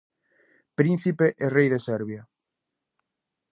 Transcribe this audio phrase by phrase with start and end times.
[0.79, 2.21] Príncipe e rei de Serbia.